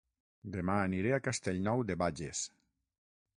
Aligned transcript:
Dema 0.53 0.77
aniré 0.85 1.11
a 1.17 1.19
Castellnou 1.27 1.85
de 1.91 1.97
Bages 2.05 2.43